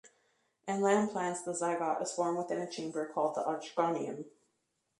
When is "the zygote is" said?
1.43-2.11